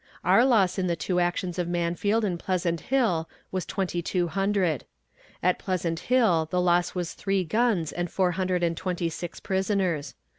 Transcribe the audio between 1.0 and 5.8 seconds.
actions of Mansfield and Pleasant Hill was twenty two hundred. At